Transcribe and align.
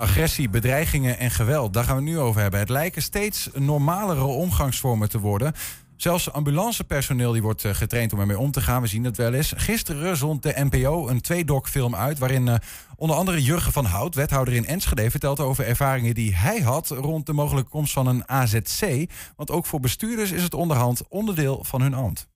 Agressie, 0.00 0.48
bedreigingen 0.48 1.18
en 1.18 1.30
geweld, 1.30 1.72
daar 1.72 1.84
gaan 1.84 1.96
we 1.96 2.02
nu 2.02 2.18
over 2.18 2.40
hebben. 2.40 2.60
Het 2.60 2.68
lijken 2.68 3.02
steeds 3.02 3.48
normalere 3.54 4.22
omgangsvormen 4.24 5.08
te 5.08 5.18
worden. 5.18 5.52
Zelfs 5.96 6.32
ambulancepersoneel 6.32 7.32
die 7.32 7.42
wordt 7.42 7.64
eh, 7.64 7.74
getraind 7.74 8.12
om 8.12 8.20
ermee 8.20 8.38
om 8.38 8.50
te 8.50 8.60
gaan. 8.60 8.82
We 8.82 8.88
zien 8.88 9.04
het 9.04 9.16
wel 9.16 9.32
eens. 9.32 9.52
Gisteren 9.56 10.16
zond 10.16 10.42
de 10.42 10.66
NPO 10.70 11.08
een 11.08 11.20
tweedok-film 11.20 11.94
uit... 11.94 12.18
waarin 12.18 12.46
uh, 12.46 12.54
onder 12.96 13.16
andere 13.16 13.42
Jurgen 13.42 13.72
van 13.72 13.84
Hout, 13.84 14.14
wethouder 14.14 14.54
in 14.54 14.66
Enschede... 14.66 15.10
vertelt 15.10 15.40
over 15.40 15.66
ervaringen 15.66 16.14
die 16.14 16.34
hij 16.34 16.60
had 16.60 16.88
rond 16.88 17.26
de 17.26 17.32
mogelijke 17.32 17.70
komst 17.70 17.92
van 17.92 18.06
een 18.06 18.28
AZC. 18.28 19.10
Want 19.36 19.50
ook 19.50 19.66
voor 19.66 19.80
bestuurders 19.80 20.30
is 20.30 20.42
het 20.42 20.54
onderhand 20.54 21.02
onderdeel 21.08 21.64
van 21.64 21.82
hun 21.82 21.94
ambt. 21.94 22.28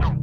dat 0.00 0.17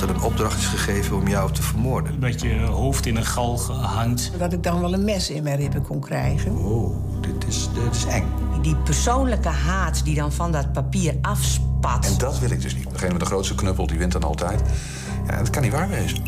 er 0.00 0.10
een 0.10 0.20
opdracht 0.20 0.58
is 0.58 0.66
gegeven 0.66 1.16
om 1.16 1.28
jou 1.28 1.52
te 1.52 1.62
vermoorden. 1.62 2.20
Dat 2.20 2.40
je 2.40 2.60
hoofd 2.60 3.06
in 3.06 3.16
een 3.16 3.24
galg 3.24 3.68
hangt. 3.68 4.32
Dat 4.38 4.52
ik 4.52 4.62
dan 4.62 4.80
wel 4.80 4.92
een 4.92 5.04
mes 5.04 5.30
in 5.30 5.42
mijn 5.42 5.56
ribben 5.56 5.82
kon 5.82 6.00
krijgen. 6.00 6.56
Oh, 6.56 6.96
dit 7.20 7.46
is, 7.46 7.68
dit 7.74 7.94
is 7.94 8.04
eng. 8.04 8.26
Die 8.62 8.76
persoonlijke 8.76 9.48
haat 9.48 10.04
die 10.04 10.14
dan 10.14 10.32
van 10.32 10.52
dat 10.52 10.72
papier 10.72 11.14
afspat. 11.22 12.06
En 12.06 12.18
dat 12.18 12.38
wil 12.38 12.50
ik 12.50 12.62
dus 12.62 12.74
niet. 12.74 12.90
Degene 12.90 13.10
met 13.10 13.20
de 13.20 13.26
grootste 13.26 13.54
knuppel, 13.54 13.86
die 13.86 13.98
wint 13.98 14.12
dan 14.12 14.22
altijd. 14.22 14.62
Ja, 15.26 15.38
dat 15.38 15.50
kan 15.50 15.62
niet 15.62 15.72
waar 15.72 15.88
wezen. 15.88 16.22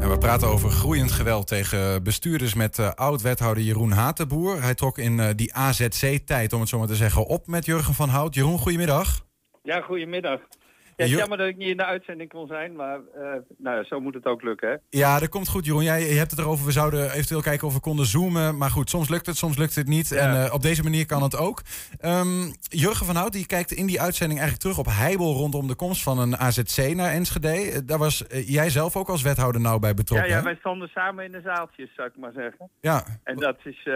En 0.00 0.10
we 0.10 0.18
praten 0.18 0.48
over 0.48 0.70
groeiend 0.70 1.12
geweld 1.12 1.46
tegen 1.46 2.02
bestuurders 2.02 2.54
met 2.54 2.78
uh, 2.78 2.90
oud-wethouder 2.90 3.62
Jeroen 3.62 3.92
Hatenboer. 3.92 4.62
Hij 4.62 4.74
trok 4.74 4.98
in 4.98 5.18
uh, 5.18 5.26
die 5.36 5.54
AZC-tijd, 5.54 6.52
om 6.52 6.60
het 6.60 6.68
zo 6.68 6.78
maar 6.78 6.86
te 6.86 6.94
zeggen, 6.94 7.26
op 7.26 7.46
met 7.46 7.64
Jurgen 7.64 7.94
van 7.94 8.08
Hout. 8.08 8.34
Jeroen, 8.34 8.58
goedemiddag. 8.58 9.26
Ja, 9.62 9.80
goedemiddag. 9.80 10.40
Ja, 11.08 11.16
jammer 11.16 11.38
dat 11.38 11.48
ik 11.48 11.56
niet 11.56 11.68
in 11.68 11.76
de 11.76 11.84
uitzending 11.84 12.28
kon 12.28 12.46
zijn, 12.46 12.76
maar 12.76 12.98
uh, 12.98 13.22
nou 13.58 13.76
ja, 13.76 13.84
zo 13.84 14.00
moet 14.00 14.14
het 14.14 14.24
ook 14.24 14.42
lukken. 14.42 14.68
Hè? 14.68 14.76
Ja, 14.88 15.18
dat 15.18 15.28
komt 15.28 15.48
goed, 15.48 15.64
Jeroen. 15.64 15.82
Jij 15.82 16.00
je 16.00 16.18
hebt 16.18 16.30
het 16.30 16.40
erover, 16.40 16.66
we 16.66 16.72
zouden 16.72 17.10
eventueel 17.10 17.40
kijken 17.40 17.66
of 17.66 17.74
we 17.74 17.80
konden 17.80 18.06
zoomen. 18.06 18.56
Maar 18.56 18.70
goed, 18.70 18.90
soms 18.90 19.08
lukt 19.08 19.26
het, 19.26 19.36
soms 19.36 19.56
lukt 19.56 19.74
het 19.74 19.86
niet. 19.86 20.12
En 20.12 20.34
uh, 20.34 20.54
op 20.54 20.62
deze 20.62 20.82
manier 20.82 21.06
kan 21.06 21.22
het 21.22 21.36
ook. 21.36 21.62
Um, 22.04 22.52
Jurgen 22.60 23.06
van 23.06 23.16
Hout 23.16 23.32
die 23.32 23.46
kijkt 23.46 23.72
in 23.72 23.86
die 23.86 24.00
uitzending 24.00 24.40
eigenlijk 24.40 24.70
terug 24.70 24.86
op 24.86 24.92
Heibel 24.98 25.32
rondom 25.32 25.66
de 25.66 25.74
komst 25.74 26.02
van 26.02 26.18
een 26.18 26.36
AZC 26.36 26.94
naar 26.94 27.10
Enschede. 27.10 27.84
Daar 27.84 27.98
was 27.98 28.24
uh, 28.28 28.48
jij 28.48 28.70
zelf 28.70 28.96
ook 28.96 29.08
als 29.08 29.22
wethouder 29.22 29.60
nou 29.60 29.80
bij 29.80 29.94
betrokken. 29.94 30.28
Ja, 30.28 30.36
ja 30.36 30.42
wij 30.42 30.56
stonden 30.56 30.88
samen 30.88 31.24
in 31.24 31.32
de 31.32 31.40
zaaltjes, 31.44 31.94
zou 31.94 32.08
ik 32.08 32.16
maar 32.16 32.32
zeggen. 32.32 32.70
Ja. 32.80 33.04
En 33.24 33.36
dat 33.36 33.56
is... 33.64 33.88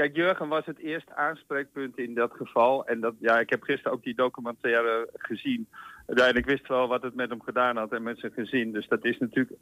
Kijk, 0.00 0.16
Jurgen 0.16 0.48
was 0.48 0.66
het 0.66 0.78
eerste 0.78 1.14
aanspreekpunt 1.14 1.98
in 1.98 2.14
dat 2.14 2.32
geval. 2.32 2.86
En 2.86 3.00
dat, 3.00 3.14
ja, 3.18 3.38
ik 3.38 3.50
heb 3.50 3.62
gisteren 3.62 3.92
ook 3.92 4.02
die 4.02 4.14
documentaire 4.14 5.08
gezien. 5.12 5.68
En 6.06 6.34
ik 6.34 6.44
wist 6.44 6.68
wel 6.68 6.88
wat 6.88 7.02
het 7.02 7.14
met 7.14 7.30
hem 7.30 7.42
gedaan 7.42 7.76
had 7.76 7.92
en 7.92 8.02
met 8.02 8.18
zijn 8.18 8.32
gezin. 8.32 8.72
Dus 8.72 8.88
dat 8.88 9.04
is 9.04 9.18
natuurlijk 9.18 9.58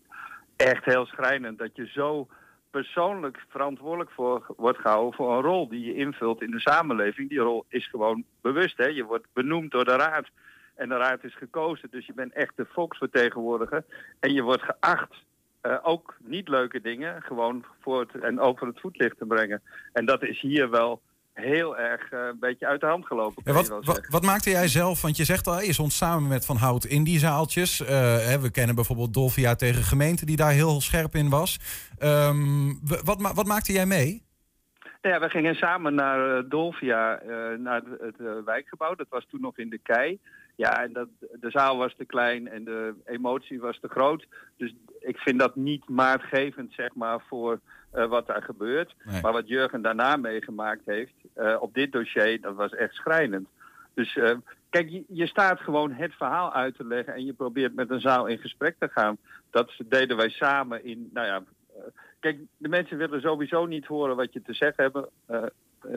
echt 0.57 0.85
heel 0.85 1.07
schrijnend. 1.07 1.59
Dat 1.59 1.77
je 1.77 1.87
zo 1.87 2.29
persoonlijk 2.71 3.45
verantwoordelijk 3.49 4.11
voor 4.11 4.55
wordt 4.57 4.79
gehouden 4.79 5.15
voor 5.15 5.37
een 5.37 5.43
rol 5.43 5.69
die 5.69 5.85
je 5.85 5.95
invult 5.95 6.43
in 6.43 6.51
de 6.51 6.61
samenleving. 6.61 7.29
Die 7.29 7.39
rol 7.39 7.65
is 7.69 7.89
gewoon 7.89 8.25
bewust. 8.41 8.77
Hè? 8.77 8.87
Je 8.87 9.05
wordt 9.05 9.27
benoemd 9.33 9.71
door 9.71 9.85
de 9.85 9.97
raad. 9.97 10.27
En 10.75 10.89
de 10.89 10.97
raad 10.97 11.25
is 11.25 11.37
gekozen. 11.37 11.91
Dus 11.91 12.07
je 12.07 12.15
bent 12.15 12.33
echt 12.33 12.57
de 12.57 12.67
volksvertegenwoordiger. 12.69 13.85
En 14.21 14.33
je 14.33 14.43
wordt 14.43 14.63
geacht 14.63 15.27
uh, 15.63 15.77
ook 15.83 16.17
niet 16.25 16.49
leuke 16.49 16.81
dingen 16.81 17.23
gewoon 17.23 17.65
voor 17.81 18.01
het, 18.01 18.23
en 18.23 18.41
over 18.41 18.67
het 18.67 18.81
voetlicht 18.81 19.19
te 19.19 19.25
brengen. 19.25 19.63
En 19.93 20.07
dat 20.07 20.23
is 20.23 20.41
hier 20.41 20.71
wel 20.71 21.01
heel 21.33 21.79
erg 21.79 22.13
uh, 22.13 22.21
een 22.27 22.39
beetje 22.39 22.67
uit 22.67 22.81
de 22.81 22.87
hand 22.87 23.07
gelopen. 23.07 23.43
Ja, 23.45 23.53
wat, 23.53 23.69
wat, 23.69 24.07
wat, 24.09 24.23
maakte 24.25 24.51
jij 24.51 24.69
zelf? 24.69 25.03
Want 25.03 25.17
je 25.17 25.25
zegt 25.25 25.47
al, 25.47 25.61
je 25.61 25.73
stond 25.73 25.93
samen 25.93 26.29
met 26.29 26.45
Van 26.45 26.57
Hout 26.57 26.85
in 26.85 27.05
die 27.05 27.19
zaaltjes. 27.19 27.81
Uh, 27.81 27.89
hè, 27.89 28.41
we 28.41 28.51
kennen 28.51 28.75
bijvoorbeeld 28.75 29.15
Dolvia 29.15 29.55
tegen 29.55 29.83
gemeente 29.83 30.27
die 30.27 30.37
daar 30.37 30.53
heel 30.53 30.81
scherp 30.81 31.15
in 31.15 31.29
was. 31.29 31.59
Um, 32.03 32.81
wat, 33.05 33.33
wat 33.35 33.47
maakte 33.47 33.73
jij 33.73 33.87
mee? 33.87 34.28
Ja, 35.01 35.21
we 35.21 35.29
gingen 35.29 35.55
samen 35.55 35.95
naar 35.95 36.39
uh, 36.39 36.51
Dolvia, 36.51 37.21
naar 37.59 37.83
het, 37.83 38.17
het 38.19 38.45
wijkgebouw. 38.45 38.95
Dat 38.95 39.09
was 39.09 39.27
toen 39.31 39.41
nog 39.41 39.59
in 39.59 39.71
de 39.71 39.79
kei. 39.79 40.19
Ja, 40.57 40.83
en 40.83 40.93
dat, 40.93 41.09
de 41.19 41.51
zaal 41.51 41.77
was 41.77 41.95
te 41.97 42.05
klein 42.05 42.49
en 42.49 42.65
de 42.65 42.95
emotie 43.05 43.61
was 43.61 43.79
te 43.81 43.89
groot. 43.89 44.27
Dus 44.57 44.75
ik 45.01 45.19
vind 45.19 45.39
dat 45.39 45.57
niet 45.57 45.89
maatgevend, 45.89 46.73
zeg 46.73 46.95
maar, 46.95 47.21
voor 47.29 47.61
uh, 47.95 48.07
wat 48.07 48.27
daar 48.27 48.43
gebeurt. 48.43 48.95
Nee. 49.05 49.21
Maar 49.23 49.33
wat 49.33 49.49
Jurgen 49.49 49.83
daarna 49.83 50.17
meegemaakt 50.17 50.83
heeft 50.85 51.15
uh, 51.37 51.57
op 51.61 51.75
dit 51.75 51.93
dossier, 51.93 52.41
dat 52.41 52.55
was 52.55 52.75
echt 52.75 52.95
schrijnend. 52.95 53.49
Dus 53.95 54.17
uh, 54.17 54.37
kijk, 54.71 54.89
je, 54.89 55.05
je, 55.09 55.27
staat 55.27 55.61
gewoon 55.61 55.93
het 55.93 56.15
verhaal 56.15 56.53
uit 56.53 56.77
te 56.77 56.87
leggen 56.87 57.15
en 57.15 57.25
je 57.25 57.33
probeert 57.33 57.75
met 57.75 57.91
een 57.91 58.01
zaal 58.01 58.27
in 58.27 58.39
gesprek 58.39 58.77
te 58.79 58.89
gaan. 58.89 59.19
Dat 59.51 59.73
deden 59.85 60.17
wij 60.17 60.31
samen 60.31 60.85
in, 60.85 61.11
nou 61.13 61.27
ja, 61.27 61.43
kijk, 62.21 62.39
de 62.57 62.69
mensen 62.69 62.99
willen 62.99 63.21
sowieso 63.21 63.67
niet 63.67 63.87
horen 63.87 64.17
wat 64.17 64.33
je 64.33 64.43
te 64.43 64.55
zeggen 64.55 64.83
hebben 64.83 65.09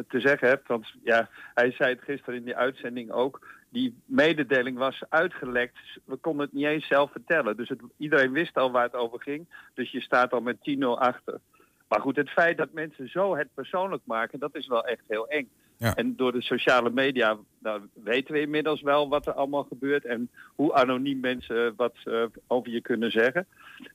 te 0.08 0.20
zeggen 0.20 0.48
hebt. 0.48 0.68
Want 0.68 0.94
ja, 1.04 1.30
hij 1.54 1.72
zei 1.72 1.94
het 1.94 2.04
gisteren 2.04 2.36
in 2.36 2.46
die 2.46 2.56
uitzending 2.56 3.12
ook. 3.12 3.48
Die 3.70 4.02
mededeling 4.06 4.78
was 4.78 5.04
uitgelekt. 5.10 5.78
We 6.06 6.16
konden 6.16 6.46
het 6.46 6.54
niet 6.54 6.66
eens 6.66 6.88
zelf 6.88 7.12
vertellen. 7.12 7.58
Dus 7.58 7.70
het, 7.70 7.82
iedereen 7.98 8.32
wist 8.32 8.58
al 8.58 8.72
waar 8.72 8.84
het 8.84 8.96
over 8.96 9.22
ging. 9.22 9.48
Dus 9.74 9.92
je 9.92 10.02
staat 10.02 10.32
al 10.34 10.42
met 10.42 10.58
10-0 10.58 10.80
achter. 10.80 11.40
Maar 11.88 12.02
goed, 12.02 12.16
het 12.16 12.30
feit 12.30 12.58
dat 12.58 12.74
mensen 12.74 13.10
zo 13.10 13.36
het 13.36 13.48
persoonlijk 13.54 14.02
maken, 14.06 14.40
dat 14.40 14.56
is 14.56 14.68
wel 14.68 14.86
echt 14.86 15.04
heel 15.08 15.28
eng. 15.28 15.50
En 15.82 16.16
door 16.16 16.32
de 16.32 16.42
sociale 16.42 16.90
media 16.90 17.38
nou, 17.60 17.82
weten 18.04 18.34
we 18.34 18.42
inmiddels 18.42 18.82
wel 18.82 19.10
wat 19.10 19.28
er 19.28 19.34
allemaal 19.34 19.64
gebeurt 19.64 20.06
en 20.06 20.30
hoe 20.56 20.74
anoniem 20.74 21.20
mensen 21.20 21.74
wat 21.76 21.96
uh, 22.06 22.24
over 22.48 22.72
je 22.72 22.82
kunnen 22.82 23.12
zeggen. 23.12 23.48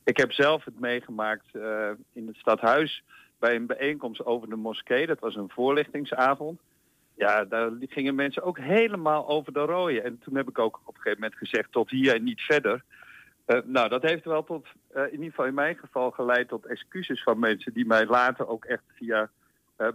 Ik 0.04 0.16
heb 0.16 0.32
zelf 0.32 0.64
het 0.64 0.80
meegemaakt 0.80 1.46
uh, 1.52 1.90
in 2.12 2.26
het 2.26 2.36
stadhuis 2.36 3.02
bij 3.38 3.54
een 3.54 3.66
bijeenkomst 3.66 4.24
over 4.24 4.48
de 4.48 4.56
moskee. 4.56 5.06
Dat 5.06 5.20
was 5.20 5.34
een 5.34 5.50
voorlichtingsavond. 5.50 6.60
Ja, 7.14 7.44
daar 7.44 7.70
gingen 7.80 8.14
mensen 8.14 8.42
ook 8.42 8.58
helemaal 8.58 9.28
over 9.28 9.52
de 9.52 9.60
rooien. 9.60 10.04
En 10.04 10.18
toen 10.18 10.36
heb 10.36 10.48
ik 10.48 10.58
ook 10.58 10.80
op 10.84 10.94
een 10.94 11.00
gegeven 11.00 11.20
moment 11.20 11.38
gezegd 11.38 11.72
tot 11.72 11.90
hier 11.90 12.14
en 12.14 12.24
niet 12.24 12.40
verder. 12.40 12.82
Uh, 13.46 13.58
nou, 13.64 13.88
dat 13.88 14.02
heeft 14.02 14.24
wel 14.24 14.44
tot, 14.44 14.66
in 14.94 15.10
ieder 15.10 15.26
geval 15.26 15.46
in 15.46 15.54
mijn 15.54 15.76
geval, 15.76 16.10
geleid 16.10 16.48
tot 16.48 16.66
excuses 16.66 17.22
van 17.22 17.38
mensen 17.38 17.72
die 17.72 17.86
mij 17.86 18.06
later 18.06 18.48
ook 18.48 18.64
echt 18.64 18.84
via 18.94 19.30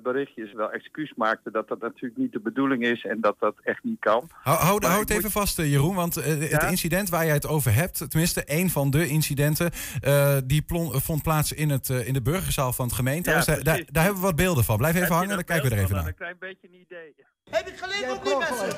berichtjes 0.03 0.53
wel 0.53 0.71
excuus 0.71 1.13
maakten 1.15 1.51
dat 1.51 1.67
dat 1.67 1.79
natuurlijk 1.79 2.17
niet 2.17 2.31
de 2.31 2.39
bedoeling 2.39 2.83
is 2.83 3.05
en 3.05 3.21
dat 3.21 3.35
dat 3.39 3.55
echt 3.63 3.83
niet 3.83 3.99
kan. 3.99 4.29
Houd 4.43 4.83
houd 4.83 5.09
even 5.09 5.23
moet... 5.23 5.31
vast, 5.31 5.57
Jeroen, 5.57 5.95
want 5.95 6.17
uh, 6.17 6.49
ja? 6.49 6.57
het 6.57 6.69
incident 6.69 7.09
waar 7.09 7.25
jij 7.25 7.33
het 7.33 7.47
over 7.47 7.73
hebt, 7.73 8.09
tenminste 8.09 8.43
een 8.45 8.69
van 8.69 8.89
de 8.89 9.07
incidenten, 9.07 9.71
uh, 10.03 10.37
die 10.45 10.61
plon, 10.61 11.01
vond 11.01 11.23
plaats 11.23 11.51
in, 11.51 11.69
het, 11.69 11.89
in 11.89 12.13
de 12.13 12.21
burgerzaal 12.21 12.73
van 12.73 12.85
het 12.85 12.95
gemeentehuis. 12.95 13.45
Ja, 13.45 13.53
daar, 13.53 13.63
daar, 13.63 13.83
daar, 13.91 14.03
hebben 14.03 14.21
we 14.21 14.27
wat 14.27 14.35
beelden 14.35 14.63
van. 14.63 14.77
Blijf 14.77 14.93
even 14.93 15.07
Heb 15.07 15.15
hangen, 15.15 15.35
dan 15.35 15.43
kijken 15.43 15.69
we 15.69 15.75
er 15.75 15.81
even 15.81 15.95
naar. 15.95 16.07
Een 16.07 16.15
klein 16.15 16.35
beetje 16.39 16.67
een 16.67 16.79
idee. 16.79 17.15
Heb 17.49 17.67
ik 17.67 17.77
geleerd 17.77 18.11
op 18.11 18.23
die 18.23 18.37
mensen? 18.37 18.69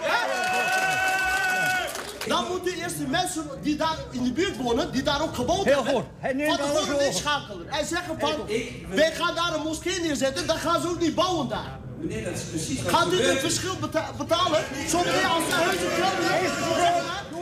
Dan 2.27 2.47
moeten 2.47 2.73
eerst 2.73 2.97
de 2.97 3.07
mensen 3.07 3.43
die 3.61 3.75
daar 3.75 3.97
in 4.11 4.23
de 4.23 4.31
buurt 4.31 4.57
wonen, 4.57 4.91
die 4.91 5.03
daar 5.03 5.21
ook 5.21 5.35
gewoond 5.35 5.63
Heel 5.63 5.83
hebben, 5.83 6.47
van 6.47 6.57
tevoren 6.57 7.05
inschakelen. 7.05 7.69
En 7.69 7.85
zeggen 7.85 8.19
van, 8.19 8.47
wij 8.89 9.11
gaan 9.11 9.35
daar 9.35 9.53
een 9.53 9.61
moskee 9.61 9.99
neerzetten, 9.99 10.47
dan 10.47 10.57
gaan 10.57 10.81
ze 10.81 10.87
ook 10.93 10.99
niet 10.99 11.15
bouwen 11.15 11.47
daar. 11.49 11.79
Meneer, 11.99 12.23
dat 12.23 12.33
is 12.33 12.43
precies 12.43 12.81
wat 12.81 12.93
Gaat 12.93 13.13
u 13.13 13.21
het 13.21 13.39
verschil 13.39 13.75
beta 13.81 14.11
betalen? 14.17 14.61
Zometeen 14.87 15.25
als 15.25 15.45
de 15.49 15.55
huizen 15.55 15.87
kladderen, 15.95 16.39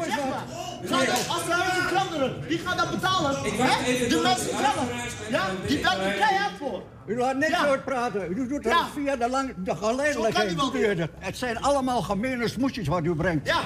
zeg 0.08 0.24
maar. 0.30 0.46
Ga 0.86 0.98
dan, 1.06 1.16
als 1.36 1.46
de 1.46 1.52
huizen 1.54 1.88
kladderen, 1.88 2.48
wie 2.48 2.58
gaat 2.58 2.78
dat 2.78 2.92
betalen? 2.92 3.36
Even 3.46 4.10
de 4.10 4.20
mensen 4.24 4.50
zelf. 4.50 5.10
Ja, 5.30 5.46
die 5.68 5.78
de 5.78 5.84
werken 5.84 6.02
heer 6.06 6.14
keihard 6.18 6.58
voor. 6.60 6.84
U 7.08 7.18
laat 7.18 7.36
niks 7.36 7.50
Ja. 7.52 7.66
uitpraten. 7.66 8.32
U 8.32 8.36
doet 8.36 8.50
het 8.50 8.64
Ja. 8.64 8.88
via 8.94 9.16
de, 9.16 9.30
lang, 9.30 9.54
de 9.58 9.76
geleidelijkheid. 9.76 10.58
doet 10.58 10.74
het. 11.20 11.38
Zijn 11.38 11.58
allemaal 11.62 12.02
gemene 12.02 12.48
smoesjes 12.48 12.88
wat 12.88 13.06
u 13.06 13.16
brengt. 13.16 13.48
Ja. 13.48 13.62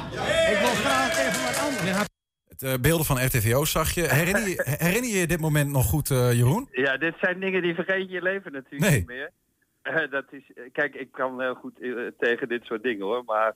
Ik 0.51 0.57
wil 0.59 0.69
graag 0.69 1.19
even 1.19 1.43
wat 1.43 1.59
anders. 1.59 2.07
Het, 2.47 2.63
uh, 2.63 2.73
beelden 2.81 3.05
van 3.05 3.25
RTVO 3.25 3.65
zag 3.65 3.91
je. 3.91 4.01
Herinner 4.01 4.47
je, 4.47 4.63
herinner 4.79 5.11
je 5.19 5.27
dit 5.27 5.39
moment 5.39 5.71
nog 5.71 5.85
goed, 5.85 6.09
uh, 6.09 6.31
Jeroen? 6.33 6.67
Ja, 6.71 6.97
dit 6.97 7.13
zijn 7.21 7.39
dingen 7.39 7.61
die 7.61 7.73
vergeet 7.75 8.07
je 8.07 8.13
je 8.13 8.21
leven 8.21 8.51
natuurlijk 8.51 8.81
Nee. 8.91 8.97
niet 8.99 9.07
meer. 9.07 9.31
Eh, 9.85 10.09
dat 10.09 10.25
is, 10.29 10.53
eh, 10.53 10.63
kijk, 10.71 10.95
ik 10.95 11.11
kan 11.11 11.41
heel 11.41 11.55
goed 11.55 11.79
eh, 11.79 12.07
tegen 12.17 12.47
dit 12.47 12.63
soort 12.63 12.83
dingen 12.83 13.05
hoor. 13.05 13.23
Maar 13.23 13.55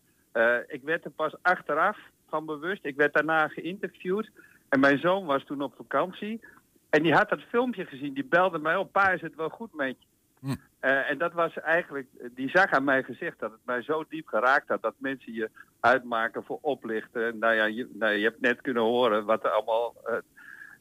ik 0.68 0.82
werd 0.84 1.06
er 1.06 1.12
pas 1.12 1.34
achteraf 1.42 1.98
van 2.28 2.46
bewust. 2.46 2.86
Ik 2.86 2.96
werd 2.96 3.14
daarna 3.14 3.48
geïnterviewd. 3.48 4.30
En 4.70 4.80
mijn 4.80 5.00
zoon 5.00 5.26
was 5.26 5.44
toen 5.44 5.62
op 5.62 5.74
vakantie. 5.76 6.42
En 6.90 7.04
die 7.04 7.14
had 7.14 7.30
dat 7.30 7.42
filmpje 7.42 7.86
gezien. 7.86 8.14
Die 8.14 8.26
belde 8.26 8.60
mij 8.60 8.76
op. 8.76 8.92
Pa, 8.92 9.10
is 9.10 9.22
het 9.22 9.36
wel 9.36 9.50
goed 9.50 9.74
met 9.74 9.96
je? 10.00 10.06
Hm. 10.40 10.56
En 10.80 11.18
dat 11.18 11.34
was 11.34 11.60
eigenlijk, 11.60 12.08
die 12.36 12.50
zag 12.50 12.72
aan 12.72 12.84
mijn 12.84 13.04
gezicht 13.04 13.40
dat 13.40 13.52
het 13.52 13.66
mij 13.66 13.82
zo 13.82 14.06
diep 14.10 14.28
geraakt 14.28 14.68
had 14.68 14.82
dat 14.82 14.94
mensen 14.98 15.34
je 15.34 15.50
uitmaken 15.80 16.44
voor 16.44 16.60
oplichten. 16.62 17.38
Nou 17.38 17.54
ja, 17.54 17.66
je, 17.66 17.90
nou, 17.94 18.14
je 18.14 18.24
hebt 18.24 18.42
net 18.42 18.62
kunnen 18.62 18.84
horen 18.84 19.26
wat 19.26 19.44
er 19.44 19.50
allemaal. 19.50 19.96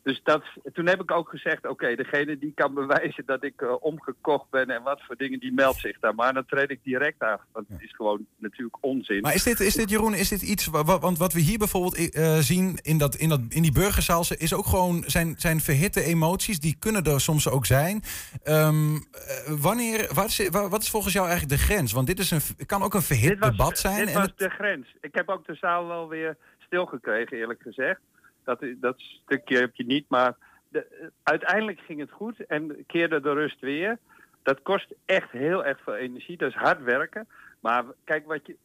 Dus 0.02 0.20
dat, 0.24 0.42
toen 0.72 0.86
heb 0.86 1.00
ik 1.02 1.10
ook 1.10 1.28
gezegd, 1.28 1.66
oké, 1.68 1.94
degene 1.94 2.38
die 2.38 2.52
kan 2.54 2.74
bewijzen 2.74 3.22
dat 3.26 3.44
ik 3.44 3.60
eh, 3.62 3.74
omgekocht 3.80 4.50
ben 4.50 4.70
en 4.70 4.82
wat 4.82 5.00
voor 5.06 5.16
dingen, 5.16 5.40
die 5.40 5.52
meldt 5.52 5.78
zich 5.80 5.98
daar. 6.00 6.14
Maar 6.14 6.34
dan 6.34 6.44
treed 6.46 6.70
ik 6.70 6.80
direct 6.82 7.20
af, 7.22 7.40
want 7.52 7.68
het 7.68 7.82
is 7.82 7.94
gewoon 7.94 8.26
natuurlijk 8.38 8.76
onzin. 8.80 9.20
Maar 9.20 9.34
is 9.34 9.42
dit, 9.42 9.60
is 9.60 9.74
dit 9.74 9.90
Jeroen, 9.90 10.14
is 10.14 10.28
dit 10.28 10.42
iets, 10.42 10.66
wa- 10.66 10.84
wa- 10.84 10.98
want 10.98 11.18
wat 11.18 11.32
we 11.32 11.40
hier 11.40 11.58
bijvoorbeeld 11.58 12.10
eh, 12.14 12.36
zien 12.38 12.78
in, 12.82 12.98
dat, 12.98 13.14
in, 13.14 13.28
dat, 13.28 13.40
in 13.48 13.62
die 13.62 13.72
burgerzaal, 13.72 14.24
is 14.38 14.54
ook 14.54 14.66
gewoon 14.66 15.02
zijn, 15.06 15.34
zijn 15.38 15.60
verhitte 15.60 16.02
emoties, 16.02 16.60
die 16.60 16.76
kunnen 16.78 17.02
er 17.04 17.20
soms 17.20 17.48
ook 17.48 17.66
zijn. 17.66 18.02
Ehm, 18.42 18.94
eh, 18.94 19.00
wanneer, 19.60 20.10
wat 20.14 20.26
is, 20.26 20.48
wa- 20.48 20.68
wat 20.68 20.82
is 20.82 20.90
volgens 20.90 21.12
jou 21.12 21.28
eigenlijk 21.28 21.60
de 21.60 21.64
grens? 21.66 21.92
Want 21.92 22.06
dit 22.06 22.18
is 22.18 22.30
een, 22.30 22.40
kan 22.66 22.82
ook 22.82 22.94
een 22.94 23.02
verhit 23.02 23.38
was, 23.38 23.50
debat 23.50 23.78
zijn. 23.78 23.96
Dit 23.98 24.08
en 24.08 24.14
was 24.14 24.22
het- 24.26 24.38
de 24.38 24.48
grens. 24.50 24.94
Ik 25.00 25.14
heb 25.14 25.28
ook 25.28 25.46
de 25.46 25.54
zaal 25.54 25.86
wel 25.86 26.08
weer 26.08 26.36
stilgekregen, 26.58 27.36
eerlijk 27.38 27.62
gezegd. 27.62 28.00
Dat, 28.48 28.64
dat 28.80 29.00
stukje 29.00 29.58
heb 29.58 29.74
je 29.74 29.84
niet, 29.84 30.04
maar 30.08 30.36
de, 30.68 31.10
uiteindelijk 31.22 31.80
ging 31.80 32.00
het 32.00 32.10
goed 32.10 32.46
en 32.46 32.84
keerde 32.86 33.20
de 33.20 33.32
rust 33.32 33.60
weer. 33.60 33.98
Dat 34.42 34.62
kost 34.62 34.94
echt 35.04 35.30
heel 35.30 35.64
erg 35.64 35.80
veel 35.82 35.94
energie, 35.94 36.36
dat 36.36 36.48
is 36.48 36.54
hard 36.54 36.82
werken. 36.82 37.28
Maar 37.60 37.84
kijk, 38.04 38.26
wat 38.26 38.46
je, 38.46 38.56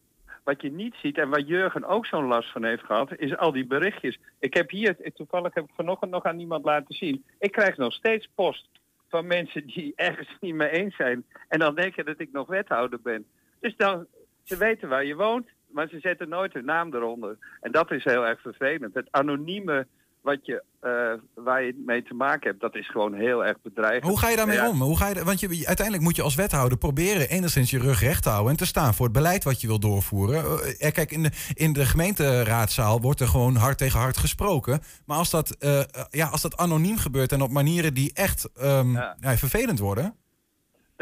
wat 0.43 0.61
je 0.61 0.71
niet 0.71 0.95
ziet 0.95 1.17
en 1.17 1.29
waar 1.29 1.39
Jurgen 1.39 1.85
ook 1.85 2.05
zo'n 2.05 2.27
last 2.27 2.51
van 2.51 2.63
heeft 2.63 2.83
gehad, 2.83 3.17
is 3.17 3.37
al 3.37 3.51
die 3.51 3.65
berichtjes. 3.65 4.19
Ik 4.39 4.53
heb 4.53 4.69
hier, 4.69 4.97
toevallig 5.13 5.53
heb 5.53 5.63
ik 5.63 5.75
vanochtend 5.75 6.11
nog 6.11 6.23
aan 6.23 6.39
iemand 6.39 6.65
laten 6.65 6.95
zien. 6.95 7.23
Ik 7.39 7.51
krijg 7.51 7.77
nog 7.77 7.93
steeds 7.93 8.29
post 8.35 8.69
van 9.09 9.27
mensen 9.27 9.65
die 9.65 9.93
ergens 9.95 10.37
niet 10.41 10.55
mee 10.55 10.69
eens 10.69 10.95
zijn. 10.95 11.25
En 11.47 11.59
dan 11.59 11.75
denken 11.75 12.05
dat 12.05 12.19
ik 12.19 12.31
nog 12.31 12.47
wethouder 12.47 13.01
ben. 13.01 13.25
Dus 13.59 13.75
dan, 13.75 14.07
ze 14.43 14.57
weten 14.57 14.89
waar 14.89 15.05
je 15.05 15.15
woont, 15.15 15.47
maar 15.73 15.87
ze 15.87 15.99
zetten 15.99 16.29
nooit 16.29 16.53
hun 16.53 16.65
naam 16.65 16.93
eronder. 16.93 17.37
En 17.61 17.71
dat 17.71 17.91
is 17.91 18.03
heel 18.03 18.25
erg 18.25 18.41
vervelend. 18.41 18.93
Het 18.93 19.07
anonieme 19.11 19.87
wat 20.21 20.45
je, 20.45 20.63
eh, 20.79 21.43
waar 21.43 21.63
je 21.63 21.83
mee 21.85 22.03
te 22.03 22.13
maken 22.13 22.49
hebt, 22.49 22.61
dat 22.61 22.75
is 22.75 22.89
gewoon 22.89 23.13
heel 23.13 23.45
erg 23.45 23.61
bedreigend. 23.61 24.03
Hoe 24.03 24.19
ga 24.19 24.29
je 24.29 24.35
daarmee 24.35 24.55
Ja, 24.55 24.69
om? 24.69 24.81
Hoe 24.81 24.97
ga 24.97 25.07
je, 25.07 25.23
want 25.23 25.39
je, 25.39 25.47
uiteindelijk 25.47 26.05
moet 26.05 26.15
je 26.15 26.21
als 26.21 26.35
wethouder 26.35 26.77
proberen 26.77 27.29
enigszins 27.29 27.69
je 27.71 27.79
rug 27.79 27.99
recht 27.99 28.23
te 28.23 28.29
houden 28.29 28.51
en 28.51 28.57
te 28.57 28.65
staan 28.65 28.93
voor 28.93 29.05
het 29.05 29.15
beleid 29.15 29.43
wat 29.43 29.61
je 29.61 29.67
wil 29.67 29.79
doorvoeren. 29.79 30.43
Eh, 30.79 30.91
kijk, 30.91 31.11
in 31.11 31.23
de, 31.23 31.31
in 31.53 31.73
de 31.73 31.85
gemeenteraadzaal 31.85 33.01
wordt 33.01 33.19
er 33.19 33.27
gewoon 33.27 33.55
hard 33.55 33.77
tegen 33.77 33.99
hard 33.99 34.17
gesproken. 34.17 34.79
Maar 35.05 35.17
als 35.17 35.29
dat, 35.29 35.51
eh, 35.51 35.79
eh, 35.79 35.85
ja, 36.09 36.27
als 36.27 36.41
dat 36.41 36.57
anoniem 36.57 36.97
gebeurt 36.97 37.31
en 37.31 37.41
op 37.41 37.51
manieren 37.51 37.93
die 37.93 38.11
echt 38.13 38.49
ehm, 38.55 38.91
Ja. 38.91 39.17
ja, 39.19 39.37
vervelend 39.37 39.79
worden. 39.79 40.15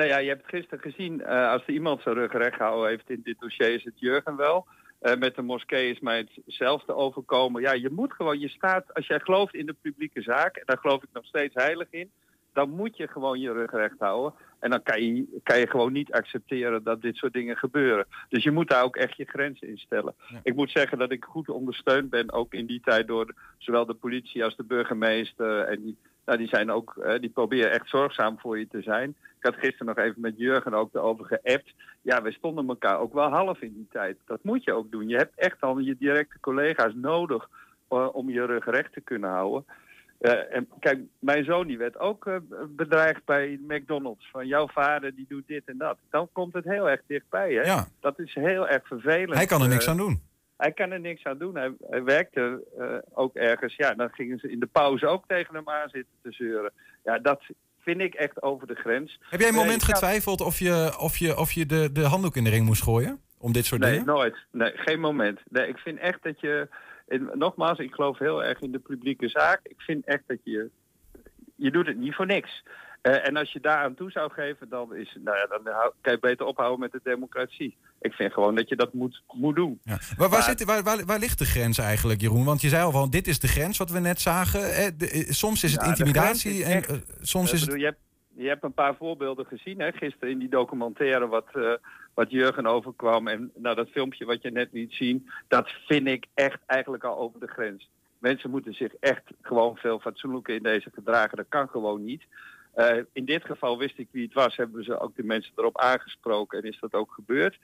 Nou 0.02 0.14
ja, 0.14 0.20
je 0.20 0.30
hebt 0.30 0.48
gisteren 0.48 0.80
gezien, 0.80 1.22
eh, 1.22 1.52
als 1.52 1.62
er 1.66 1.74
iemand 1.74 2.02
zijn 2.02 2.16
rug 2.16 2.32
recht 2.32 2.56
gehouden 2.56 2.90
heeft 2.90 3.10
in 3.10 3.22
dit 3.24 3.40
dossier, 3.40 3.74
is 3.74 3.84
het 3.84 4.00
Jurgen 4.00 4.36
wel. 4.36 4.66
Eh, 5.00 5.18
met 5.18 5.36
de 5.36 5.42
moskee 5.42 5.92
is 5.92 6.00
mij 6.00 6.28
hetzelfde 6.46 6.96
overkomen. 6.96 7.62
Ja, 7.62 7.72
je 7.72 7.90
moet 7.90 8.14
gewoon, 8.14 8.40
je 8.40 8.50
staat, 8.50 8.94
als 8.94 9.08
jij 9.08 9.20
gelooft 9.20 9.54
in 9.54 9.66
de 9.66 9.76
publieke 9.82 10.22
zaak, 10.22 10.56
en 10.56 10.64
daar 10.66 10.78
geloof 10.78 11.04
ik 11.04 11.10
nog 11.14 11.26
steeds 11.26 11.54
heilig 11.54 11.88
in, 11.90 12.12
dan 12.54 12.70
moet 12.70 12.98
je 12.98 13.08
gewoon 13.08 13.40
je 13.40 13.52
rug 13.52 13.72
recht 13.72 14.00
houden. 14.00 14.34
En 14.60 14.70
dan 14.70 14.84
kan 14.84 15.04
je, 15.04 15.40
kan 15.44 15.60
je 15.60 15.68
gewoon 15.68 15.92
niet 15.92 16.12
accepteren 16.12 16.84
dat 16.84 17.02
dit 17.02 17.16
soort 17.16 17.34
dingen 17.34 17.58
gebeuren. 17.58 18.06
Dus 18.30 18.44
je 18.44 18.52
moet 18.52 18.70
daar 18.70 18.84
ook 18.84 18.96
echt 18.96 19.18
je 19.18 19.26
grenzen 19.26 19.68
in 19.68 19.78
stellen. 19.78 20.16
Ik 20.44 20.56
moet 20.56 20.72
zeggen 20.72 20.98
dat 20.98 21.12
ik 21.12 21.24
goed 21.24 21.50
ondersteund 21.50 22.10
ben, 22.10 22.32
ook 22.32 22.54
in 22.54 22.66
die 22.66 22.82
tijd 22.84 23.08
door 23.08 23.34
zowel 23.58 23.86
de 23.86 23.94
politie 23.94 24.44
als 24.44 24.56
de 24.56 24.64
burgemeester. 24.64 25.60
En 25.60 25.82
die, 25.82 25.98
nou, 26.26 26.38
die 26.38 26.48
zijn 26.48 26.72
ook, 26.72 26.98
eh, 26.98 27.20
die 27.20 27.30
proberen 27.30 27.72
echt 27.72 27.90
zorgzaam 27.90 28.40
voor 28.40 28.60
je 28.60 28.68
te 28.68 28.82
zijn. 28.82 29.10
Ik 29.10 29.46
had 29.46 29.56
gisteren 29.56 29.86
nog 29.86 29.98
even 29.98 30.22
met 30.22 30.38
Jurgen 30.38 30.74
ook 30.74 30.94
erover 30.94 31.26
geappt. 31.26 31.74
Ja, 32.02 32.22
we 32.22 32.32
stonden 32.32 32.68
elkaar 32.68 33.00
ook 33.00 33.14
wel 33.14 33.30
half 33.30 33.62
in 33.62 33.74
die 33.74 33.88
tijd. 33.92 34.18
Dat 34.26 34.44
moet 34.44 34.64
je 34.64 34.74
ook 34.74 34.92
doen. 34.92 35.08
Je 35.08 35.16
hebt 35.16 35.40
echt 35.40 35.62
al 35.62 35.80
je 35.80 35.96
directe 36.00 36.40
collega's 36.40 36.94
nodig 36.96 37.50
eh, 37.88 38.16
om 38.16 38.30
je 38.30 38.46
rug 38.46 38.66
recht 38.66 38.94
te 38.94 39.02
kunnen 39.02 39.30
houden. 39.30 39.66
Eh, 40.20 40.56
en 40.56 40.68
kijk, 40.80 41.00
mijn 41.20 41.44
zoon 41.44 41.68
die 41.68 41.78
werd 41.78 42.00
ook 42.00 42.30
bedreigd 42.70 43.26
bij 43.26 43.60
McDonald's. 43.68 44.30
Van 44.32 44.48
jouw 44.48 44.68
vader 44.68 45.16
die 45.16 45.26
doet 45.30 45.48
dit 45.48 45.64
en 45.66 45.78
dat. 45.78 45.98
Dan 46.10 46.30
komt 46.32 46.54
het 46.54 46.66
heel 46.66 46.90
erg 46.90 47.02
dichtbij. 47.08 47.54
Hè? 47.54 47.62
Ja. 47.62 47.88
Dat 48.00 48.20
is 48.20 48.34
heel 48.34 48.68
erg 48.68 48.88
vervelend. 48.88 49.34
Hij 49.34 49.46
kan 49.46 49.62
er 49.62 49.68
niks 49.68 49.88
aan 49.88 49.98
doen. 49.98 50.22
Hij 50.62 50.72
kan 50.72 50.92
er 50.92 51.00
niks 51.00 51.24
aan 51.24 51.38
doen. 51.38 51.56
Hij, 51.56 51.74
hij 51.90 52.04
werkte 52.04 52.64
eh, 52.78 52.98
ook 53.14 53.36
ergens. 53.36 53.76
Ja, 53.76 53.94
dan 53.94 54.10
gingen 54.12 54.40
ze 54.40 54.52
in 54.52 54.60
de 54.60 54.66
pauze 54.72 55.08
ook 55.08 55.24
tegen 55.28 55.56
hem 55.56 55.70
aan 55.70 55.90
zitten 55.90 56.14
te 56.22 56.32
zeuren. 56.32 56.72
Ja, 57.04 57.20
dat 57.20 57.42
vind 57.80 58.02
ik 58.02 58.14
echt 58.14 58.42
over 58.42 58.68
de 58.68 58.76
grens. 58.76 59.20
Heb 59.30 59.40
jij 59.40 59.50
een 59.50 59.56
Nee, 59.56 59.64
moment 59.64 59.84
getwijfeld 59.84 60.42
of 60.42 60.60
je, 60.60 60.96
of 61.00 61.18
je, 61.18 61.38
of 61.38 61.52
je 61.52 61.66
de, 61.66 61.92
de 61.92 62.04
handdoek 62.06 62.36
in 62.36 62.44
de 62.44 62.50
ring 62.50 62.66
moest 62.66 62.84
gooien? 62.84 63.22
Om 63.38 63.52
dit 63.52 63.66
soort 63.66 63.82
Nee, 63.82 63.92
dingen? 63.92 64.06
nooit. 64.06 64.38
Nee, 64.52 64.72
geen 64.76 65.00
moment. 65.00 65.40
Nee, 65.50 65.68
ik 65.68 65.78
vind 65.78 66.00
echt 66.00 66.24
dat 66.24 66.40
je... 66.40 66.68
En 67.08 67.30
nogmaals, 67.34 67.80
ik 67.80 67.94
geloof 67.94 68.18
heel 68.18 68.44
erg 68.44 68.60
in 68.62 68.72
de 68.72 68.80
publieke 68.80 69.30
zaak. 69.30 69.60
Ik 69.64 69.82
vind 69.82 70.06
echt 70.06 70.24
dat 70.28 70.38
je... 70.44 70.70
Je 71.56 71.72
doet 71.72 71.88
het 71.88 71.98
niet 71.98 72.16
voor 72.16 72.26
niks. 72.26 72.64
Eh, 73.02 73.28
en 73.28 73.38
als 73.38 73.52
je 73.52 73.60
daaraan 73.60 73.94
toe 73.94 74.12
zou 74.12 74.32
geven, 74.32 74.70
dan, 74.70 74.96
is, 74.96 75.18
nou 75.24 75.38
ja, 75.38 75.46
dan 75.46 75.74
hou- 75.74 75.94
kan 76.02 76.14
je 76.14 76.20
beter 76.20 76.46
ophouden 76.46 76.80
met 76.80 76.92
de 76.92 77.00
democratie. 77.04 77.78
Ik 78.02 78.14
vind 78.14 78.34
gewoon 78.34 78.56
dat 78.56 78.70
je 78.70 78.76
dat 78.76 78.94
moet, 78.94 79.24
moet 79.32 79.56
doen. 79.56 79.80
Ja. 79.84 79.92
Waar, 79.92 80.00
waar, 80.18 80.30
Maar- 80.30 80.42
zit, 80.42 80.64
waar, 80.64 80.84
waar, 80.84 81.06
waar 81.06 81.20
ligt 81.20 81.38
de 81.40 81.46
grens 81.46 81.78
eigenlijk, 81.78 82.22
Jeroen? 82.22 82.46
Want 82.46 82.62
je 82.62 82.70
zei 82.70 82.84
al 82.84 82.92
van, 82.92 83.10
dit 83.10 83.28
is 83.28 83.40
de 83.40 83.48
grens 83.48 83.78
wat 83.78 83.90
we 83.92 84.00
net 84.00 84.22
zagen. 84.22 84.74
Eh, 84.74 84.88
de- 84.98 85.26
soms 85.30 85.64
is 85.64 85.72
het 85.72 85.82
Ja, 85.82 85.88
intimidatie 85.88 86.64
en 86.64 86.84
eh, 86.84 86.96
soms 87.22 87.52
is 87.54 87.62
het... 87.62 87.80
je, 87.80 87.86
hebt, 87.86 88.00
je 88.36 88.48
hebt 88.48 88.64
een 88.64 88.74
paar 88.74 88.96
voorbeelden 88.96 89.46
gezien 89.46 89.80
hè, 89.80 89.92
gisteren 89.92 90.30
in 90.30 90.40
die 90.40 90.50
documentaire 90.50 91.28
wat, 91.28 91.48
eh, 91.54 91.72
wat 92.14 92.32
Jurgen 92.32 92.66
overkwam. 92.66 93.28
En 93.28 93.52
nou, 93.56 93.76
dat 93.76 93.90
filmpje 93.90 94.26
wat 94.26 94.42
je 94.42 94.52
net 94.52 94.70
liet 94.72 94.94
zien, 94.94 95.30
dat 95.48 95.70
vind 95.88 96.08
ik 96.08 96.26
echt 96.34 96.60
eigenlijk 96.66 97.04
al 97.04 97.18
over 97.18 97.40
de 97.40 97.48
grens. 97.48 97.90
Mensen 98.20 98.50
moeten 98.50 98.74
zich 98.74 98.94
echt 99.00 99.24
gewoon 99.42 99.76
veel 99.76 100.00
fatsoenlijker 100.00 100.56
in 100.56 100.64
deze 100.64 100.90
gedragen. 100.94 101.38
Dat 101.38 101.46
kan 101.50 101.68
gewoon 101.68 102.04
niet. 102.06 102.24
In 103.14 103.26
dit 103.26 103.46
geval 103.46 103.78
wist 103.78 103.98
ik 103.98 104.08
wie 104.12 104.24
het 104.24 104.34
was, 104.34 104.56
hebben 104.56 104.84
ze 104.84 105.00
ook 105.00 105.16
de 105.16 105.24
mensen 105.24 105.52
erop 105.56 105.78
aangesproken 105.80 106.62
en 106.64 106.70
is 106.70 106.78
dat 106.80 106.94
ook 106.94 107.12
gebeurd. 107.12 107.58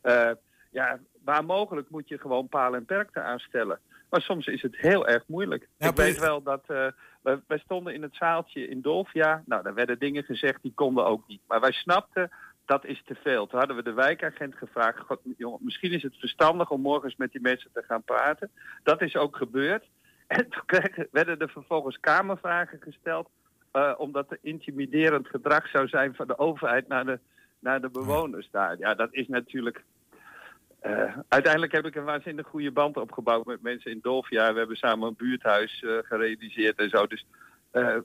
Eh, 0.00 0.30
ja, 0.70 0.98
waar 1.24 1.44
mogelijk 1.44 1.90
moet 1.90 2.08
je 2.08 2.18
gewoon 2.18 2.48
paal 2.48 2.74
en 2.74 2.84
perkte 2.84 3.20
aanstellen. 3.20 3.80
Maar 4.10 4.20
soms 4.20 4.46
is 4.46 4.62
het 4.62 4.76
heel 4.76 5.06
erg 5.06 5.22
moeilijk. 5.26 5.68
Ik 5.78 5.96
weet 5.96 6.18
wel 6.18 6.42
dat 6.42 6.64
uh, 6.68 6.86
wij, 7.22 7.40
wij 7.46 7.58
stonden 7.58 7.94
in 7.94 8.02
het 8.02 8.14
zaaltje 8.14 8.68
in 8.68 8.80
Dolfia. 8.80 9.42
Nou, 9.46 9.62
daar 9.62 9.74
werden 9.74 9.98
dingen 9.98 10.22
gezegd 10.22 10.62
die 10.62 10.72
konden 10.74 11.06
ook 11.06 11.26
niet. 11.26 11.40
Maar 11.46 11.60
wij 11.60 11.72
snapten 11.72 12.30
dat 12.66 12.84
is 12.84 13.02
te 13.04 13.14
veel. 13.14 13.46
Toen 13.46 13.58
hadden 13.58 13.76
we 13.76 13.82
de 13.82 13.92
wijkagent 13.92 14.54
gevraagd, 14.54 14.98
God, 14.98 15.20
jongen, 15.36 15.58
misschien 15.62 15.92
is 15.92 16.02
het 16.02 16.16
verstandig 16.18 16.70
om 16.70 16.80
morgens 16.80 17.16
met 17.16 17.32
die 17.32 17.40
mensen 17.40 17.70
te 17.72 17.82
gaan 17.86 18.02
praten. 18.02 18.50
Dat 18.82 19.02
is 19.02 19.16
ook 19.16 19.36
gebeurd. 19.36 19.84
En 20.26 20.48
toen 20.48 20.62
kregen, 20.66 21.08
werden 21.10 21.38
er 21.38 21.48
vervolgens 21.48 22.00
kamervragen 22.00 22.80
gesteld, 22.80 23.28
uh, 23.72 23.94
omdat 23.96 24.30
er 24.30 24.38
intimiderend 24.42 25.28
gedrag 25.28 25.68
zou 25.68 25.88
zijn 25.88 26.14
van 26.14 26.26
de 26.26 26.38
overheid 26.38 26.88
naar 26.88 27.04
de, 27.04 27.18
naar 27.66 27.80
de 27.80 27.90
bewoners 27.90 28.48
daar. 28.50 28.78
Ja, 28.78 28.94
dat 28.94 29.08
is 29.10 29.28
natuurlijk. 29.28 29.84
Uh, 30.82 31.16
uiteindelijk 31.28 31.72
heb 31.72 31.86
ik 31.86 31.94
een 31.94 32.04
waanzinnig 32.04 32.46
goede 32.46 32.70
band 32.70 32.96
opgebouwd 32.96 33.46
met 33.46 33.62
mensen 33.62 33.90
in 33.90 33.98
Dolfia. 34.02 34.52
We 34.52 34.58
hebben 34.58 34.76
samen 34.76 35.08
een 35.08 35.16
buurthuis 35.16 35.82
uh, 35.82 35.98
gerealiseerd 36.02 36.78
en 36.78 36.88
zo. 36.88 37.06
Dus, 37.06 37.26
uh, 37.72 37.96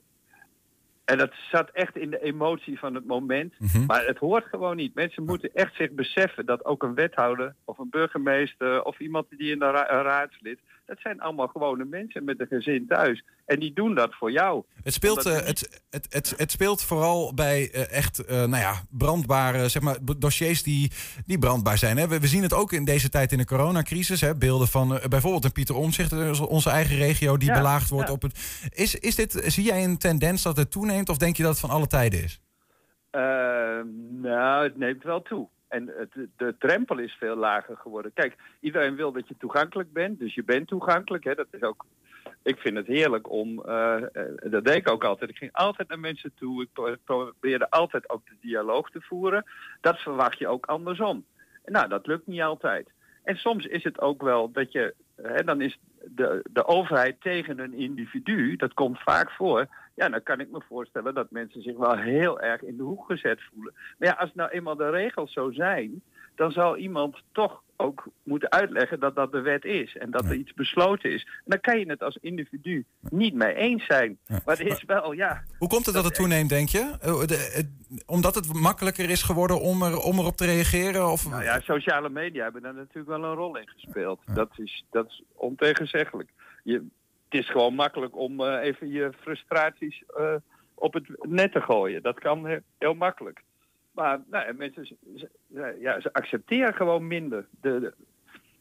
en 1.12 1.18
dat 1.18 1.32
zat 1.52 1.70
echt 1.74 1.98
in 1.98 2.10
de 2.10 2.24
emotie 2.24 2.80
van 2.80 2.96
het 2.96 3.06
moment. 3.06 3.54
Mm 3.58 3.68
-hmm. 3.72 3.86
Maar 3.86 4.06
het 4.06 4.18
hoort 4.18 4.46
gewoon 4.46 4.76
niet. 4.76 4.96
Mensen 4.96 5.24
moeten 5.26 5.50
echt 5.54 5.76
zich 5.76 5.92
beseffen 5.92 6.46
dat 6.46 6.66
ook 6.66 6.84
een 6.84 6.94
wethouder 6.94 7.56
of 7.66 7.78
een 7.78 7.90
burgemeester 7.90 8.84
of 8.84 9.00
iemand 9.00 9.26
die 9.30 9.52
in 9.52 9.60
de 9.60 9.72
ra 9.72 9.92
een 9.92 10.04
raadslid. 10.04 10.60
Dat 10.86 11.00
zijn 11.00 11.22
allemaal 11.22 11.48
gewone 11.48 11.86
mensen 11.86 12.24
met 12.24 12.40
een 12.40 12.48
gezin 12.48 12.88
thuis. 12.88 13.24
En 13.46 13.60
die 13.60 13.74
doen 13.74 13.96
dat 13.96 14.16
voor 14.16 14.32
jou. 14.32 14.64
Het 14.84 14.94
speelt, 14.94 15.26
uh, 15.28 15.34
het, 15.34 15.82
het, 15.90 16.08
het, 16.10 16.34
het 16.38 16.52
speelt 16.52 16.84
vooral 16.84 17.34
bij 17.34 17.70
uh, 17.76 17.92
echt 17.92 18.22
uh, 18.22 18.28
nou 18.28 18.58
ja, 18.58 18.74
brandbare 18.90 19.70
zeg 19.70 19.82
maar, 19.82 19.98
dossiers 20.18 20.64
die, 20.64 20.92
die 21.26 21.40
brandbaar 21.40 21.78
zijn. 21.78 21.98
Hè. 21.98 22.08
We, 22.08 22.20
we, 22.20 22.28
zien 22.28 22.42
het 22.42 22.54
ook 22.54 22.72
in 22.72 22.86
deze 22.86 23.10
tijd 23.10 23.32
in 23.32 23.38
de 23.38 23.46
coronacrisis. 23.46 24.22
Hè. 24.22 24.36
Beelden 24.36 24.68
van 24.68 25.00
bijvoorbeeld 25.10 25.46
een 25.46 25.52
Pieter 25.52 25.76
Omzicht, 25.76 26.40
onze 26.40 26.70
eigen 26.70 26.96
regio, 26.96 27.38
die 27.38 27.50
ja, 27.50 27.54
belaagd 27.54 27.90
wordt 27.90 28.08
ja. 28.08 28.14
op 28.14 28.22
het. 28.22 28.40
Is, 28.74 28.96
is 28.96 29.16
dit, 29.16 29.44
zie 29.46 29.64
jij 29.64 29.84
een 29.84 29.98
tendens 29.98 30.42
dat 30.42 30.58
het 30.58 30.72
toeneemt 30.72 31.01
of 31.10 31.18
denk 31.18 31.36
je 31.36 31.44
dat 31.44 31.52
het 31.52 31.62
van 31.62 31.70
alle 31.70 31.88
tijden 31.88 32.24
is? 32.24 32.42
nou, 34.22 34.64
het 34.64 34.78
neemt 34.78 35.04
wel 35.04 35.22
toe. 35.22 35.48
En 35.68 35.94
het, 35.98 36.28
de 36.38 36.56
drempel 36.60 36.98
is 36.98 37.14
veel 37.14 37.36
lager 37.36 37.78
geworden. 37.78 38.14
Kijk, 38.14 38.36
iedereen 38.60 38.96
wil 38.96 39.12
dat 39.12 39.28
je 39.28 39.36
toegankelijk 39.38 39.94
bent. 39.94 40.20
Dus 40.20 40.34
je 40.34 40.44
bent 40.44 40.68
toegankelijk. 40.68 41.24
Hè. 41.24 41.36
Dat 41.36 41.48
is 41.52 41.62
ook, 41.62 41.86
ik 42.44 42.58
vind 42.58 42.78
het 42.78 42.88
heerlijk 42.88 43.30
om... 43.30 43.64
Uh, 43.66 44.02
dat 44.36 44.66
deed 44.66 44.76
ik 44.76 44.90
ook 44.90 45.04
altijd. 45.04 45.30
Ik 45.30 45.38
ging 45.38 45.54
altijd 45.54 45.88
naar 45.88 46.00
mensen 46.00 46.34
toe. 46.36 46.62
Ik 46.62 46.98
probeerde 47.04 47.70
altijd 47.70 48.10
ook 48.10 48.26
de 48.26 48.36
dialoog 48.42 48.90
te 48.90 49.02
voeren. 49.02 49.46
Dat 49.82 49.98
verwacht 50.00 50.38
je 50.38 50.48
ook 50.48 50.66
andersom. 50.66 51.26
Nou, 51.66 51.88
dat 51.88 52.08
lukt 52.08 52.28
niet 52.28 52.42
altijd. 52.42 52.90
En 53.24 53.36
soms 53.36 53.66
is 53.66 53.84
het 53.84 54.02
ook 54.02 54.22
wel 54.22 54.52
dat 54.52 54.72
je... 54.72 54.94
Dan 55.46 55.62
is 55.62 55.80
de, 56.04 56.44
de 56.52 56.66
overheid 56.66 57.22
tegen 57.22 57.60
een 57.60 57.74
individu. 57.74 58.56
Dat 58.56 58.74
komt 58.74 59.00
vaak 59.00 59.32
voor. 59.32 59.68
Ja, 59.96 60.10
dan 60.10 60.24
kan 60.24 60.40
ik 60.40 60.52
me 60.52 60.62
voorstellen 60.68 61.14
dat 61.14 61.32
mensen 61.32 61.62
zich 61.62 61.78
wel 61.78 61.98
heel 61.98 62.40
erg 62.40 62.62
in 62.64 62.78
de 62.78 62.84
hoek 62.84 63.06
gezet 63.06 63.42
voelen. 63.52 63.74
Maar 63.98 64.08
ja, 64.08 64.16
als 64.20 64.34
nou 64.34 64.50
eenmaal 64.50 64.76
de 64.76 64.90
regels 64.90 65.34
zo 65.34 65.52
zijn, 65.52 66.02
dan 66.36 66.52
zal 66.52 66.78
iemand 66.78 67.24
toch 67.32 67.62
ook 67.82 68.04
moeten 68.24 68.52
uitleggen 68.52 69.00
dat 69.00 69.16
dat 69.16 69.32
de 69.32 69.42
wet 69.42 69.66
is 69.66 69.98
en 69.98 70.12
dat 70.12 70.26
er 70.26 70.34
iets 70.36 70.54
besloten 70.54 71.12
is. 71.12 71.24
En 71.24 71.44
dan 71.46 71.60
kan 71.60 71.80
je 71.80 71.86
het 71.90 72.04
als 72.04 72.18
individu 72.22 72.86
niet 73.10 73.34
mee 73.34 73.54
eens 73.54 73.86
zijn. 73.86 74.18
Maar 74.28 74.58
het 74.58 74.60
is 74.68 74.84
wel, 74.84 75.12
ja. 75.12 75.44
Hoe 75.58 75.68
komt 75.70 75.86
het 75.86 75.96
dat 75.96 76.04
het 76.04 76.16
toeneemt, 76.16 76.50
denk 76.50 76.70
je? 76.70 76.96
Eh, 77.02 77.20
de- 77.26 77.52
het- 77.54 77.70
omdat 78.06 78.36
het 78.36 78.54
makkelijker 78.54 79.10
is 79.10 79.24
geworden 79.24 79.60
om, 79.62 79.84
er, 79.84 79.98
om 80.00 80.20
erop 80.20 80.36
te 80.38 80.46
reageren? 80.46 81.12
Of... 81.12 81.30
Nou 81.30 81.44
ja, 81.44 81.60
sociale 81.60 82.10
media 82.10 82.44
hebben 82.44 82.62
daar 82.62 82.74
natuurlijk 82.74 83.08
wel 83.08 83.24
een 83.24 83.36
rol 83.36 83.58
in 83.58 83.68
gespeeld. 83.70 84.20
Dat, 84.34 84.50
is, 84.56 84.86
dat 84.90 85.06
is 85.08 85.24
ontegenzeggelijk. 85.34 86.30
Je, 86.64 86.74
het 87.30 87.40
is 87.40 87.50
gewoon 87.50 87.74
makkelijk 87.76 88.16
om 88.18 88.40
eh, 88.42 88.64
even 88.68 88.90
je 88.90 89.12
frustraties 89.22 90.04
eh, 90.18 90.34
op 90.76 90.94
het 90.94 91.08
net 91.22 91.52
te 91.52 91.62
gooien. 91.62 92.02
Dat 92.02 92.20
kan 92.20 92.46
he- 92.46 92.58
heel 92.78 92.94
makkelijk. 92.94 93.42
Maar 93.92 94.22
nou, 94.30 94.54
mensen 94.54 94.98
ja, 95.80 96.00
ze 96.02 96.14
accepteren 96.14 96.74
gewoon 96.74 97.08
minder. 97.08 97.46
De, 97.62 97.80
de, 97.80 97.94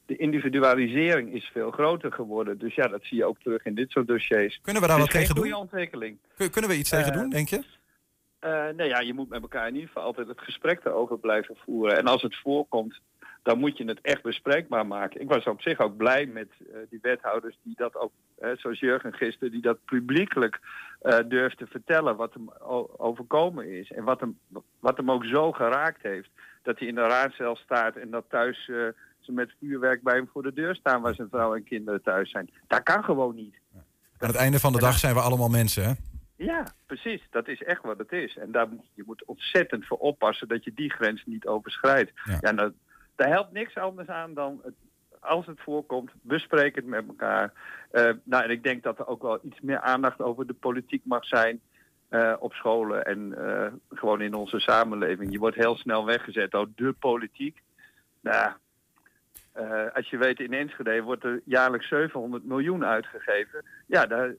de 0.07 0.17
individualisering 0.17 1.33
is 1.35 1.51
veel 1.53 1.71
groter 1.71 2.13
geworden. 2.13 2.59
Dus 2.59 2.75
ja, 2.75 2.89
dat 2.89 3.05
zie 3.05 3.17
je 3.17 3.25
ook 3.25 3.39
terug 3.39 3.65
in 3.65 3.75
dit 3.75 3.91
soort 3.91 4.07
dossiers. 4.07 4.59
Kunnen 4.63 4.83
we 4.83 4.89
daar 4.89 4.99
wat 4.99 5.11
tegen 5.11 5.35
goede 5.35 5.51
doen? 5.51 5.59
ontwikkeling. 5.59 6.19
Kun- 6.37 6.51
Kunnen 6.51 6.71
we 6.71 6.77
iets 6.77 6.91
tegen 6.91 7.13
Eh, 7.13 7.19
doen, 7.21 7.31
denk 7.31 7.49
je? 7.49 7.63
Eh, 8.39 8.69
nee, 8.77 8.89
ja, 8.89 9.01
je 9.01 9.15
moet 9.15 9.29
met 9.29 9.43
elkaar 9.43 9.67
in 9.69 9.75
ieder 9.75 9.89
geval 9.89 10.03
altijd 10.05 10.29
het 10.29 10.41
gesprek 10.41 10.85
erover 10.85 11.19
blijven 11.19 11.57
voeren. 11.65 11.97
En 11.99 12.07
als 12.07 12.23
het 12.23 12.37
voorkomt, 12.37 13.01
dan 13.43 13.59
moet 13.59 13.79
je 13.79 13.85
het 13.85 14.01
echt 14.01 14.23
bespreekbaar 14.23 14.87
maken. 14.87 15.21
Ik 15.21 15.29
was 15.29 15.45
op 15.45 15.61
zich 15.61 15.79
ook 15.79 15.97
blij 15.97 16.27
met 16.27 16.49
eh, 16.59 16.79
die 16.91 16.99
wethouders 17.03 17.59
die 17.63 17.75
dat 17.77 17.97
ook, 17.97 18.13
eh, 18.39 18.51
zoals 18.57 18.81
Jurgen 18.81 19.13
gisteren, 19.13 19.53
die 19.53 19.63
dat 19.63 19.85
publiekelijk 19.85 20.61
eh 21.01 21.19
durft 21.29 21.59
te 21.59 21.67
vertellen 21.67 22.17
wat 22.17 22.35
hem 22.35 22.51
overkomen 22.97 23.79
is. 23.79 23.91
En 23.91 24.05
wat 24.05 24.21
hem, 24.21 24.39
wat 24.81 24.97
hem 24.97 25.11
ook 25.11 25.25
zo 25.25 25.53
geraakt 25.53 26.03
heeft, 26.03 26.31
dat 26.63 26.79
hij 26.79 26.89
in 26.89 26.95
de 26.95 27.07
raadcel 27.07 27.57
staat 27.57 27.97
en 27.97 28.11
dat 28.11 28.25
thuis 28.29 28.69
eh, 28.69 28.77
ze 29.19 29.33
met 29.33 29.53
vuurwerk 29.59 30.03
bij 30.03 30.15
hem 30.15 30.29
voor 30.33 30.43
de 30.43 30.53
deur 30.53 30.75
staan 30.75 31.01
waar 31.01 31.15
zijn 31.15 31.29
vrouw 31.29 31.55
en 31.55 31.65
kinderen 31.65 32.03
thuis 32.03 32.31
zijn. 32.31 32.51
Dat 32.67 32.83
kan 32.83 33.05
gewoon 33.05 33.35
niet. 33.35 33.55
Aan 34.19 34.29
het 34.29 34.37
einde 34.37 34.61
van 34.61 34.73
de 34.73 34.79
dag 34.79 34.99
zijn 34.99 35.15
we 35.15 35.21
allemaal 35.21 35.49
mensen, 35.49 35.85
hè? 35.85 35.93
Ja, 36.37 36.67
precies. 36.87 37.23
Dat 37.31 37.49
is 37.49 37.63
echt 37.63 37.83
wat 37.83 37.99
het 37.99 38.13
is. 38.13 38.37
En 38.37 38.53
daar 38.53 38.69
moet, 38.69 38.85
je 38.95 39.03
moet 39.07 39.25
ontzettend 39.25 39.87
voor 39.87 39.99
oppassen 39.99 40.49
dat 40.49 40.65
je 40.65 40.73
die 40.75 40.91
grens 40.91 41.23
niet 41.27 41.47
overschrijdt. 41.47 42.13
Ja. 42.25 42.39
Ja, 42.41 42.73
daar 43.21 43.29
helpt 43.29 43.53
niks 43.53 43.77
anders 43.77 44.09
aan 44.09 44.35
dan 44.35 44.61
het, 44.65 44.75
als 45.21 45.47
het 45.47 45.61
voorkomt, 45.61 46.11
bespreek 46.23 46.75
het 46.75 46.87
met 46.87 47.07
elkaar. 47.07 47.53
Eh, 47.91 48.11
nou, 48.23 48.45
en 48.45 48.51
ik 48.51 48.63
denk 48.63 48.83
dat 48.83 48.99
er 48.99 49.07
ook 49.07 49.23
wel 49.23 49.39
iets 49.43 49.61
meer 49.61 49.81
aandacht 49.81 50.21
over 50.21 50.47
de 50.47 50.55
politiek 50.55 51.03
mag 51.05 51.25
zijn. 51.25 51.61
eh, 52.09 52.37
op 52.39 52.53
scholen 52.53 53.05
en 53.05 53.35
eh, 53.47 53.73
gewoon 53.89 54.21
in 54.21 54.35
onze 54.35 54.61
samenleving. 54.61 55.33
Je 55.33 55.39
wordt 55.39 55.57
heel 55.57 55.77
snel 55.77 56.05
weggezet 56.05 56.51
door 56.51 56.69
de 56.75 56.93
politiek. 56.93 57.63
Nou, 58.21 58.53
als 59.95 60.11
je 60.11 60.17
weet, 60.19 60.41
in 60.41 60.53
Enschede 60.53 61.03
wordt 61.03 61.25
er 61.25 61.41
jaarlijks 61.45 61.89
700 61.89 62.45
miljoen 62.45 62.85
uitgegeven. 62.85 63.65
Ja, 63.87 64.07
daar, 64.07 64.35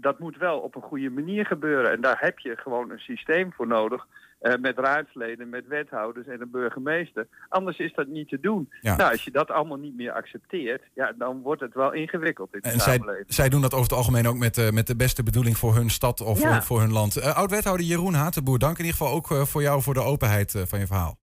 dat 0.00 0.18
moet 0.18 0.36
wel 0.36 0.58
op 0.58 0.74
een 0.76 0.82
goede 0.82 1.10
manier 1.10 1.46
gebeuren. 1.46 1.92
En 1.92 2.00
daar 2.00 2.16
heb 2.20 2.38
je 2.38 2.56
gewoon 2.56 2.90
een 2.90 2.98
systeem 2.98 3.52
voor 3.52 3.66
nodig. 3.66 4.06
eh, 4.38 4.54
met 4.60 4.78
raadsleden, 4.78 5.48
met 5.48 5.66
wethouders 5.66 6.26
en 6.26 6.40
een 6.40 6.50
burgemeester. 6.50 7.26
Anders 7.48 7.78
is 7.78 7.92
dat 7.94 8.06
niet 8.06 8.28
te 8.28 8.40
doen. 8.40 8.72
Ja. 8.80 8.96
Nou, 8.96 9.10
als 9.10 9.24
je 9.24 9.30
dat 9.30 9.50
allemaal 9.50 9.76
niet 9.78 9.96
meer 9.96 10.12
accepteert, 10.12 10.82
ja, 10.94 11.12
dan 11.18 11.40
wordt 11.42 11.60
het 11.60 11.74
wel 11.74 11.92
ingewikkeld 11.92 12.54
in 12.54 12.60
de 12.62 12.68
En 12.68 12.80
zij, 12.80 12.92
samenleving. 12.94 13.34
zij 13.34 13.48
doen 13.48 13.60
dat 13.60 13.72
over 13.72 13.84
het 13.84 13.96
algemeen 13.96 14.26
ook 14.28 14.36
met, 14.36 14.58
eh, 14.58 14.70
met 14.70 14.86
de 14.86 14.96
beste 14.96 15.22
bedoeling 15.22 15.56
voor 15.56 15.74
hun 15.74 15.90
stad 15.90 16.20
of 16.20 16.40
Ja. 16.42 16.52
voor, 16.52 16.62
voor 16.62 16.80
hun 16.80 16.92
land. 16.92 17.16
Eh, 17.16 17.36
Oud-wethouder 17.36 17.86
Jeroen 17.86 18.14
Hatenboer, 18.14 18.58
dank 18.58 18.78
in 18.78 18.84
ieder 18.84 18.98
geval 19.00 19.14
ook 19.14 19.46
voor 19.46 19.62
jou 19.62 19.82
voor 19.82 19.94
de 19.94 20.02
openheid 20.02 20.62
van 20.66 20.78
je 20.78 20.86
verhaal. 20.86 21.18